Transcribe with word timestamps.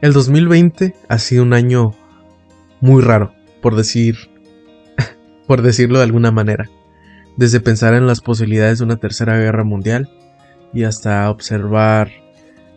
El 0.00 0.14
2020 0.14 0.94
ha 1.08 1.18
sido 1.18 1.42
un 1.42 1.52
año 1.52 1.94
muy 2.80 3.02
raro, 3.02 3.34
por 3.60 3.76
decir 3.76 4.16
por 5.46 5.60
decirlo 5.60 5.98
de 5.98 6.04
alguna 6.04 6.30
manera. 6.30 6.70
Desde 7.36 7.60
pensar 7.60 7.92
en 7.92 8.06
las 8.06 8.22
posibilidades 8.22 8.78
de 8.78 8.86
una 8.86 8.96
tercera 8.96 9.38
guerra 9.38 9.62
mundial 9.62 10.08
y 10.72 10.84
hasta 10.84 11.30
observar 11.30 12.10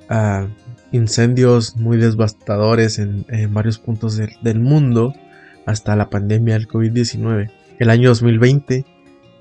ah, 0.09 0.47
incendios 0.91 1.77
muy 1.77 1.95
devastadores 1.95 2.99
en, 2.99 3.25
varios 3.53 3.79
puntos 3.79 4.17
del 4.17 4.59
mundo, 4.59 5.13
hasta 5.65 5.95
la 5.95 6.09
pandemia 6.09 6.55
del 6.55 6.67
COVID-19. 6.67 7.49
El 7.79 7.89
año 7.89 8.09
2020 8.09 8.85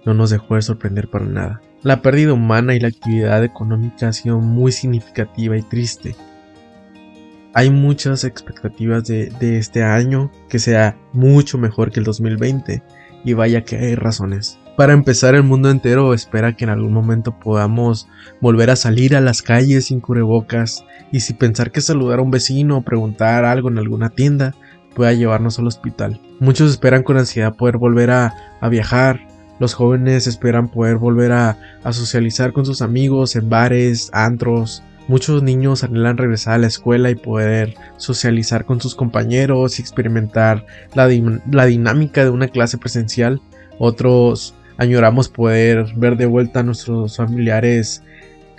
no 0.07 0.15
nos 0.15 0.31
dejó 0.31 0.55
de 0.55 0.63
sorprender 0.63 1.09
para 1.09 1.25
nada. 1.25 1.61
La 1.83 2.01
pérdida 2.01 2.33
humana 2.33 2.77
y 2.77 2.81
la 2.81 2.89
actividad 2.89 3.43
económica 3.43 4.09
ha 4.09 4.13
sido 4.13 4.39
muy 4.39 4.71
significativa 4.71 5.57
y 5.57 5.63
triste 5.63 6.15
hay 7.55 7.71
muchas 7.71 8.25
expectativas 8.25 9.05
de, 9.05 9.31
este 9.41 9.83
año 9.83 10.31
que 10.49 10.59
sea 10.59 10.97
mucho 11.13 11.59
mejor 11.59 11.91
que 11.91 12.01
el 12.01 12.07
2020 12.07 12.83
y 13.25 13.33
vaya 13.35 13.65
que 13.65 13.77
hay 13.77 13.95
razones. 13.95 14.59
Para 14.77 14.95
empezar, 14.95 15.35
el 15.35 15.43
mundo 15.43 15.71
entero 15.71 16.15
espera 16.15 16.57
que 16.57 16.65
en 16.65 16.71
algún 16.71 16.95
momento 16.95 17.39
podamos 17.39 18.09
volver 18.41 18.71
a 18.71 18.77
salir 18.77 19.15
a 19.15 19.21
las 19.21 19.43
calles 19.43 19.87
sin 19.87 20.01
cubrebocas 20.01 20.85
y 21.13 21.21
si 21.21 21.35
pensar 21.35 21.71
que 21.71 21.83
saludar 21.83 22.21
a 22.21 22.23
un 22.23 22.31
vecino 22.31 22.79
o 22.79 22.83
preguntar 22.83 23.45
algo 23.45 23.69
en 23.69 23.79
alguna 23.79 24.09
tienda 24.09 24.55
pueda 24.95 25.13
llevarnos 25.13 25.59
al 25.59 25.67
hospital. 25.67 26.21
Muchos 26.41 26.71
esperan 26.71 27.03
con 27.03 27.19
ansiedad 27.19 27.55
poder 27.55 27.77
volver 27.77 28.11
a, 28.11 28.35
viajar, 28.71 29.27
los 29.61 29.75
jóvenes 29.75 30.27
esperan 30.27 30.69
poder 30.71 30.97
volver 30.97 31.33
a, 31.33 31.59
a 31.85 31.93
socializar 31.93 32.53
con 32.53 32.65
sus 32.65 32.81
amigos 32.81 33.37
en 33.37 33.51
bares, 33.51 34.11
antros, 34.15 34.83
Muchos 35.09 35.43
niños 35.43 35.83
anhelan 35.83 36.17
regresar 36.17 36.55
a 36.55 36.59
la 36.59 36.69
escuela 36.69 37.11
y 37.11 37.17
poder 37.17 37.75
socializar 37.97 38.65
con 38.65 38.81
sus 38.81 38.95
compañeros 38.95 39.79
y 39.79 39.83
experimentar 39.83 40.65
la, 40.95 41.09
dinámica 41.09 42.23
de 42.23 42.31
una 42.31 42.49
clase 42.49 42.79
presencial. 42.79 43.41
Otros 43.79 44.55
añoramos 44.79 45.29
poder 45.29 45.93
ver 45.97 46.17
de 46.17 46.27
vuelta 46.27 46.61
a 46.61 46.63
nuestros 46.63 47.17
familiares 47.17 48.03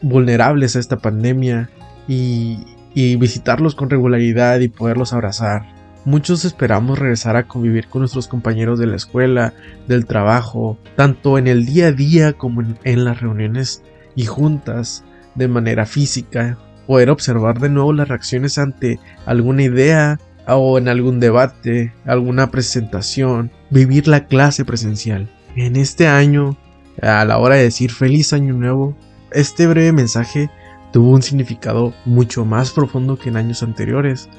vulnerables 0.02 0.76
a 0.76 0.80
esta 0.80 0.98
pandemia 0.98 1.70
y, 2.08 2.60
visitarlos 2.94 3.74
con 3.74 3.90
regularidad 3.90 4.60
y 4.60 4.68
poderlos 4.68 5.14
abrazar. 5.14 5.64
Muchos 6.04 6.44
esperamos 6.44 7.00
regresar 7.00 7.38
a 7.38 7.48
convivir 7.48 7.88
con 7.88 8.02
nuestros 8.02 8.28
compañeros 8.28 8.78
de 8.78 8.88
la 8.88 8.98
escuela, 8.98 9.54
del 9.88 10.06
trabajo, 10.06 10.78
tanto 10.98 11.38
en 11.38 11.48
el 11.48 11.66
día 11.66 11.88
a 11.88 11.92
día 11.94 12.34
como 12.34 12.62
en 12.84 13.06
las 13.06 13.22
reuniones 13.22 13.82
y 14.16 14.26
juntas 14.26 15.06
de 15.36 15.48
manera 15.48 15.86
física, 15.86 16.58
poder 16.88 17.10
observar 17.10 17.60
de 17.60 17.70
nuevo 17.70 17.94
las 17.94 18.08
reacciones 18.08 18.58
ante 18.58 19.00
alguna 19.26 19.64
idea 19.64 20.20
o 20.48 20.78
en 20.78 20.88
algún 20.90 21.20
debate, 21.20 21.94
alguna 22.06 22.52
presentación, 22.52 23.52
vivir 23.70 24.08
la 24.08 24.28
clase 24.28 24.66
presencial. 24.66 25.30
En 25.56 25.76
este 25.76 26.08
año, 26.08 26.58
a 27.02 27.24
la 27.26 27.38
hora 27.38 27.56
de 27.56 27.64
decir 27.64 27.92
feliz 27.92 28.34
año 28.34 28.54
nuevo, 28.54 28.98
este 29.32 29.68
breve 29.68 29.92
mensaje 29.92 30.50
tuvo 30.92 31.12
un 31.12 31.22
significado 31.22 31.94
mucho 32.06 32.46
más 32.46 32.72
profundo 32.72 33.18
que 33.18 33.30
en 33.30 33.38
años 33.38 33.64
anteriores, 33.64 34.30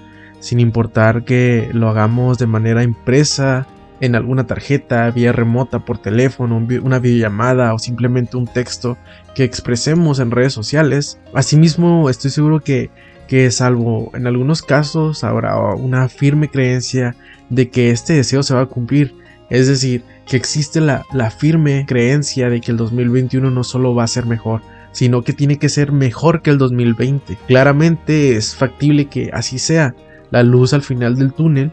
sin 0.40 0.60
importar 0.60 1.24
que 1.24 1.70
lo 1.72 1.88
hagamos 1.88 2.38
de 2.38 2.46
manera 2.46 2.82
impresa 2.82 3.66
en 4.05 4.14
alguna 4.14 4.47
tarjeta, 4.47 5.10
vía 5.10 5.33
remota, 5.33 5.84
por 5.86 5.97
teléfono, 5.97 6.66
una 6.83 6.98
videollamada 6.98 7.72
o 7.72 7.78
simplemente 7.78 8.36
un 8.36 8.46
texto 8.46 8.98
que 9.34 9.44
expresemos 9.44 10.19
en 10.19 10.30
redes 10.30 10.52
sociales. 10.52 11.19
Asimismo, 11.33 12.11
estoy 12.11 12.30
seguro 12.30 12.61
que, 12.61 12.91
que 13.28 13.50
salvo 13.50 14.11
en 14.14 14.27
algunos 14.27 14.61
casos 14.61 15.24
habrá 15.24 15.56
una 15.56 16.08
firme 16.11 16.50
creencia 16.50 17.16
de 17.48 17.70
que 17.70 17.91
este 17.91 18.12
deseo 18.12 18.42
se 18.42 18.55
va 18.55 18.62
a 18.62 18.66
cumplir. 18.66 19.14
Es 19.48 19.69
decir, 19.69 20.05
que 20.27 20.36
existe 20.36 20.83
la, 20.83 21.05
la 21.14 21.30
firme 21.30 21.86
creencia 21.89 22.51
de 22.51 22.61
que 22.61 22.73
el 22.73 22.77
2021 22.77 23.51
no 23.51 23.64
solo 23.64 23.95
va 23.95 24.05
a 24.05 24.08
ser 24.08 24.27
mejor, 24.27 24.61
sino 24.92 25.23
que 25.23 25.33
tiene 25.33 25.58
que 25.58 25.70
ser 25.70 25.92
mejor 25.92 26.42
que 26.42 26.51
el 26.51 26.58
2020. 26.58 27.39
Claramente 27.46 28.36
es 28.36 28.55
factible 28.55 29.07
que 29.07 29.30
así 29.33 29.58
sea. 29.58 29.95
La 30.30 30.42
luz 30.42 30.74
al 30.74 30.83
final 30.83 31.17
del 31.17 31.33
túnel 31.33 31.70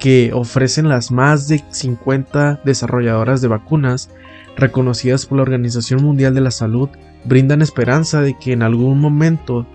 que 0.00 0.32
ofrecen 0.34 0.88
las 0.88 1.12
más 1.12 1.46
de 1.46 1.62
50 1.70 2.60
desarrolladoras 2.64 3.40
de 3.40 3.48
vacunas 3.48 4.10
reconocidas 4.56 5.26
por 5.26 5.36
la 5.36 5.42
Organización 5.42 6.02
Mundial 6.02 6.34
de 6.34 6.40
la 6.40 6.50
Salud 6.50 6.88
brindan 7.24 7.62
esperanza 7.62 8.20
de 8.20 8.36
que 8.38 8.52
en 8.52 8.62
algún 8.62 8.98
momento, 8.98 9.66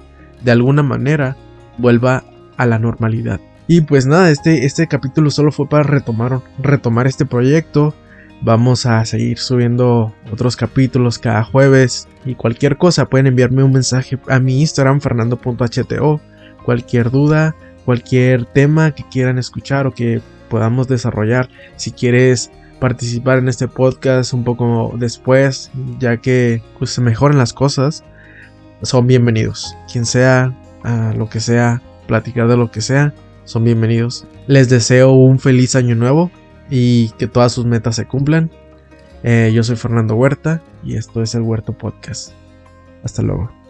de 0.44 0.52
alguna 0.52 0.84
manera, 0.84 1.38
vuelva 1.78 2.24
a 2.58 2.66
la 2.66 2.80
normalidad. 2.80 3.40
Y 3.68 3.81
pues 3.81 4.06
nada, 4.06 4.30
este, 4.30 4.66
este 4.66 4.88
capítulo 4.88 5.31
solo 5.31 5.52
fue 5.52 5.68
para 5.68 5.84
retomar, 5.84 6.41
retomar 6.59 7.08
este 7.08 7.25
proyecto. 7.25 7.96
Vamos 8.41 8.85
a 8.85 9.03
seguir 9.06 9.40
subiendo 9.40 10.14
otros 10.31 10.56
capítulos 10.56 11.18
cada 11.18 11.44
jueves. 11.44 12.08
Y 12.25 12.35
cualquier 12.35 12.78
cosa 12.78 13.06
pueden 13.06 13.28
enviarme 13.28 13.64
un 13.64 13.72
mensaje 13.72 14.19
a 14.28 14.40
mi 14.40 14.62
Instagram, 14.62 15.02
fernando.hto. 15.02 16.22
Cualquier 16.64 17.12
duda, 17.12 17.56
cualquier 17.85 18.46
tema 18.46 18.91
que 18.91 19.03
quieran 19.09 19.38
escuchar 19.38 19.88
o 19.88 19.94
que 19.94 20.22
podamos 20.50 20.88
desarrollar. 20.88 21.50
Si 21.75 21.91
quieres 21.91 22.51
participar 22.79 23.38
en 23.38 23.47
este 23.47 23.68
podcast 23.68 24.34
un 24.34 24.44
poco 24.44 24.94
después, 24.97 25.72
ya 26.00 26.18
que 26.18 26.62
pues, 26.78 26.91
se 26.91 27.01
mejoren 27.01 27.38
las 27.38 27.53
cosas, 27.53 28.03
son 28.81 29.07
bienvenidos. 29.07 29.75
Quien 29.91 30.06
sea, 30.06 30.53
lo 31.16 31.29
que 31.29 31.40
sea, 31.40 31.81
platicar 32.07 32.47
de 32.47 32.57
lo 32.57 32.72
que 32.72 32.81
sea, 32.81 33.13
son 33.46 33.63
bienvenidos. 33.63 34.28
Les 34.47 34.69
deseo 34.69 35.12
un 35.12 35.40
feliz 35.40 35.75
año 35.75 35.96
nuevo 35.96 36.31
y 36.69 37.09
que 37.12 37.28
todas 37.28 37.52
sus 37.52 37.66
metas 37.66 37.96
se 37.96 38.06
cumplan. 38.06 38.52
Eh, 39.23 39.52
yo 39.53 39.63
soy 39.63 39.75
Fernando 39.75 40.16
Huerta 40.16 40.62
y 40.84 40.96
esto 40.96 41.22
es 41.22 41.34
el 41.35 41.41
Huerto 41.41 41.73
Podcast. 41.73 42.34
Hasta 43.03 43.22
luego. 43.22 43.65